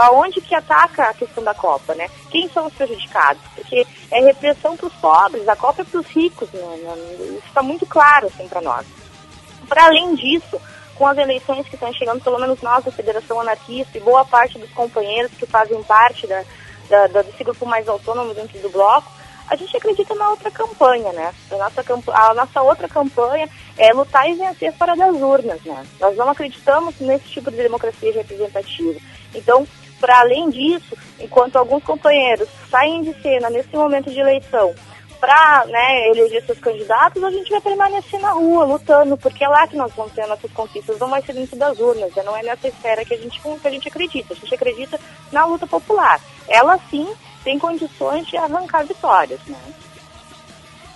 aonde 0.07 0.41
que 0.41 0.55
ataca 0.55 1.05
a 1.05 1.15
questão 1.15 1.43
da 1.43 1.55
Copa, 1.55 1.95
né? 1.95 2.09
Quem 2.31 2.49
são 2.49 2.67
os 2.67 2.75
prejudicados? 2.75 3.43
Porque 3.55 3.87
é 4.11 4.21
repressão 4.21 4.77
para 4.77 4.87
os 4.87 4.95
pobres, 4.95 5.49
a 5.49 5.57
Copa 5.57 5.83
é 5.83 5.85
para 5.85 6.01
os 6.01 6.07
ricos, 6.09 6.51
né? 6.53 6.61
isso 7.19 7.47
está 7.47 7.63
muito 7.63 7.87
claro 7.87 8.27
assim 8.27 8.47
para 8.49 8.61
nós. 8.61 8.87
Para 9.69 9.87
além 9.87 10.15
disso, 10.15 10.61
com 10.97 11.07
as 11.07 11.17
eleições 11.17 11.67
que 11.67 11.75
estão 11.75 11.93
chegando, 11.95 12.23
pelo 12.23 12.39
menos 12.39 12.61
nós 12.61 12.85
da 12.85 12.93
Federação 12.93 13.41
Anarquista 13.41 13.97
e 13.97 14.03
boa 14.03 14.25
parte 14.25 14.59
dos 14.59 14.71
companheiros 14.73 15.33
que 15.33 15.47
fazem 15.47 15.83
parte 15.85 16.27
da, 16.27 16.45
da, 16.91 17.07
da, 17.07 17.23
desse 17.23 17.43
grupo 17.43 17.65
mais 17.65 17.89
autônomo 17.89 18.35
dentro 18.35 18.59
do 18.59 18.69
bloco, 18.69 19.11
a 19.49 19.57
gente 19.57 19.77
acredita 19.77 20.15
na 20.15 20.29
outra 20.31 20.51
campanha, 20.51 21.13
né? 21.13 21.33
A 21.51 21.57
nossa, 21.57 21.85
a 22.13 22.35
nossa 22.35 22.63
outra 22.63 22.89
campanha 22.89 23.49
é 23.79 23.93
lutar 23.93 24.29
e 24.29 24.35
vencer 24.35 24.73
fora 24.75 24.95
das 24.95 25.17
urnas, 25.17 25.61
né? 25.63 25.87
Nós 25.99 26.17
não 26.17 26.29
acreditamos 26.29 27.01
nesse 27.01 27.25
tipo 27.29 27.51
de 27.51 27.57
democracia 27.57 28.13
representativa. 28.13 29.01
Então, 29.35 29.67
para 29.99 30.21
além 30.21 30.51
disso, 30.51 30.97
enquanto 31.19 31.57
alguns 31.57 31.83
companheiros 31.83 32.49
saem 32.71 33.03
de 33.03 33.13
cena 33.21 33.51
nesse 33.51 33.75
momento 33.75 34.11
de 34.11 34.21
eleição 34.21 34.75
para 35.21 35.67
né, 35.67 36.09
eleger 36.09 36.45
seus 36.47 36.59
candidatos, 36.59 37.23
a 37.23 37.31
gente 37.31 37.51
vai 37.51 37.61
permanecer 37.61 38.19
na 38.21 38.31
rua, 38.31 38.65
lutando, 38.65 39.17
porque 39.19 39.45
é 39.45 39.49
lá 39.49 39.67
que 39.67 39.77
nós 39.77 39.93
vamos 39.95 40.13
ter 40.13 40.27
nossas 40.27 40.51
conquistas, 40.53 40.99
não 40.99 41.11
vai 41.11 41.23
ser 41.23 41.35
dentro 41.35 41.57
das 41.59 41.79
urnas, 41.79 42.13
né? 42.15 42.23
não 42.25 42.37
é 42.37 42.43
nessa 42.43 42.69
esfera 42.69 43.05
que 43.05 43.15
a 43.15 43.19
gente, 43.19 43.41
que 43.41 43.69
a 43.69 43.71
gente 43.71 43.89
acredita. 43.89 44.33
A 44.33 44.37
gente 44.37 44.55
acredita 44.55 44.99
na 45.31 45.45
luta 45.45 45.67
popular. 45.67 46.21
Ela 46.49 46.79
sim 46.91 47.07
tem 47.45 47.59
condições 47.59 48.27
de 48.27 48.37
arrancar 48.37 48.85
vitórias. 48.85 49.41
Né? 49.47 49.57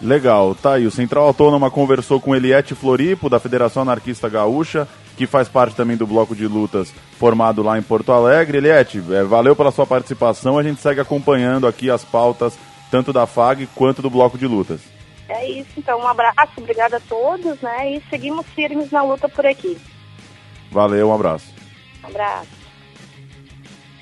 Legal, 0.00 0.54
tá 0.54 0.74
aí. 0.74 0.86
O 0.86 0.90
Central 0.90 1.26
Autônoma 1.26 1.70
conversou 1.70 2.20
com 2.20 2.34
Eliette 2.34 2.74
Floripo, 2.74 3.30
da 3.30 3.38
Federação 3.38 3.82
Anarquista 3.82 4.28
Gaúcha, 4.28 4.88
que 5.16 5.26
faz 5.26 5.48
parte 5.48 5.76
também 5.76 5.96
do 5.96 6.06
bloco 6.06 6.34
de 6.34 6.46
lutas 6.46 6.92
formado 7.18 7.62
lá 7.62 7.78
em 7.78 7.82
Porto 7.82 8.12
Alegre. 8.12 8.58
Eliette, 8.58 9.02
é, 9.10 9.22
valeu 9.22 9.54
pela 9.54 9.70
sua 9.70 9.86
participação. 9.86 10.58
A 10.58 10.62
gente 10.62 10.80
segue 10.80 11.00
acompanhando 11.00 11.66
aqui 11.66 11.90
as 11.90 12.04
pautas, 12.04 12.58
tanto 12.90 13.12
da 13.12 13.26
FAG 13.26 13.66
quanto 13.74 14.02
do 14.02 14.10
bloco 14.10 14.38
de 14.38 14.46
lutas. 14.46 14.80
É 15.28 15.50
isso, 15.50 15.70
então. 15.76 16.00
Um 16.00 16.06
abraço, 16.06 16.52
obrigada 16.58 16.98
a 16.98 17.00
todos, 17.00 17.60
né? 17.60 17.92
E 17.92 18.02
seguimos 18.10 18.46
firmes 18.54 18.90
na 18.90 19.02
luta 19.02 19.28
por 19.28 19.46
aqui. 19.46 19.78
Valeu, 20.70 21.08
um 21.08 21.14
abraço. 21.14 21.46
Um 22.02 22.08
abraço. 22.08 22.48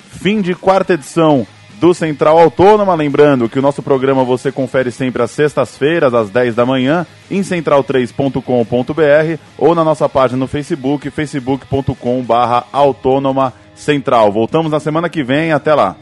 Fim 0.08 0.40
de 0.40 0.54
quarta 0.54 0.94
edição 0.94 1.46
do 1.82 1.92
Central 1.92 2.38
Autônoma. 2.38 2.94
Lembrando 2.94 3.46
que 3.48 3.58
o 3.58 3.62
nosso 3.62 3.82
programa 3.82 4.24
você 4.24 4.52
confere 4.52 4.92
sempre 4.92 5.22
às 5.22 5.32
sextas-feiras, 5.32 6.14
às 6.14 6.30
10 6.30 6.54
da 6.54 6.64
manhã, 6.64 7.04
em 7.30 7.40
central3.com.br 7.40 9.42
ou 9.58 9.74
na 9.74 9.82
nossa 9.82 10.08
página 10.08 10.38
no 10.38 10.46
Facebook, 10.46 11.10
facebook.com/autônoma 11.10 13.52
central. 13.74 14.30
Voltamos 14.30 14.70
na 14.70 14.78
semana 14.78 15.08
que 15.08 15.24
vem. 15.24 15.50
Até 15.52 15.74
lá. 15.74 15.96